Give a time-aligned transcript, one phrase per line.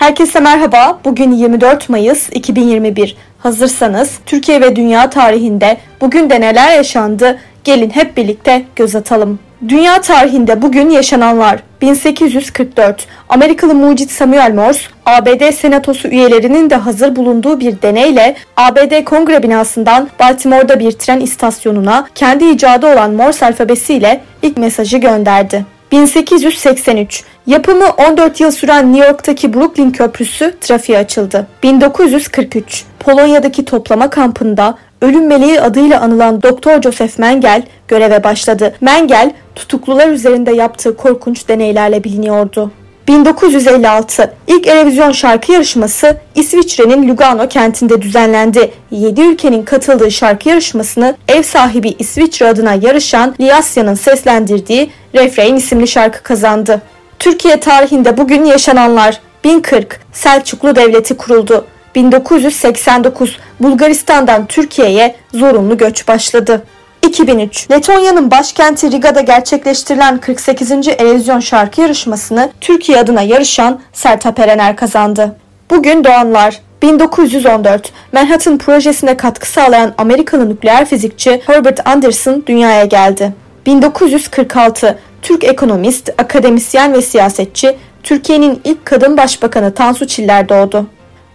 [0.00, 0.98] Herkese merhaba.
[1.04, 3.16] Bugün 24 Mayıs 2021.
[3.38, 7.38] Hazırsanız Türkiye ve dünya tarihinde bugün de neler yaşandı?
[7.64, 9.38] Gelin hep birlikte göz atalım.
[9.68, 17.60] Dünya tarihinde bugün yaşananlar 1844 Amerikalı mucit Samuel Morse ABD Senatosu üyelerinin de hazır bulunduğu
[17.60, 24.56] bir deneyle ABD Kongre binasından Baltimore'da bir tren istasyonuna kendi icadı olan Morse alfabesiyle ilk
[24.56, 25.64] mesajı gönderdi.
[25.92, 31.46] 1883 Yapımı 14 yıl süren New York'taki Brooklyn Köprüsü trafiğe açıldı.
[31.62, 38.74] 1943 Polonya'daki toplama kampında ölüm meleği adıyla anılan Doktor Joseph Mengel göreve başladı.
[38.80, 42.70] Mengel tutuklular üzerinde yaptığı korkunç deneylerle biliniyordu.
[43.10, 48.72] 1956 ilk Erevizyon şarkı yarışması İsviçre'nin Lugano kentinde düzenlendi.
[48.90, 56.22] 7 ülkenin katıldığı şarkı yarışmasını ev sahibi İsviçre adına yarışan Liasya'nın seslendirdiği Refrain isimli şarkı
[56.22, 56.82] kazandı.
[57.18, 61.66] Türkiye tarihinde bugün yaşananlar 1040 Selçuklu Devleti kuruldu.
[61.94, 66.62] 1989 Bulgaristan'dan Türkiye'ye zorunlu göç başladı.
[67.02, 70.72] 2003 Letonya'nın başkenti Riga'da gerçekleştirilen 48.
[70.88, 75.36] Erozyon şarkı yarışmasını Türkiye adına yarışan Sertab Erener kazandı.
[75.70, 83.32] Bugün doğanlar 1914 Manhattan projesine katkı sağlayan Amerikalı nükleer fizikçi Herbert Anderson dünyaya geldi.
[83.66, 90.86] 1946 Türk ekonomist, akademisyen ve siyasetçi, Türkiye'nin ilk kadın başbakanı Tansu Çiller doğdu.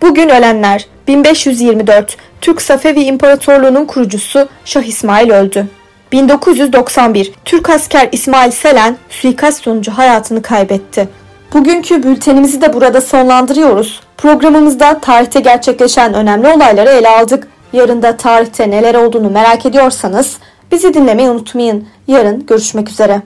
[0.01, 5.67] Bugün ölenler 1524 Türk Safevi İmparatorluğu'nun kurucusu Şah İsmail öldü.
[6.11, 11.09] 1991 Türk asker İsmail Selen suikast sonucu hayatını kaybetti.
[11.53, 14.01] Bugünkü bültenimizi de burada sonlandırıyoruz.
[14.17, 17.47] Programımızda tarihte gerçekleşen önemli olayları ele aldık.
[17.73, 20.37] Yarın da tarihte neler olduğunu merak ediyorsanız
[20.71, 21.87] bizi dinlemeyi unutmayın.
[22.07, 23.21] Yarın görüşmek üzere.